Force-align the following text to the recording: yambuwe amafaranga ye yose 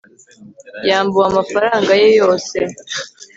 yambuwe 0.89 1.25
amafaranga 1.31 1.91
ye 2.01 2.07
yose 2.19 2.57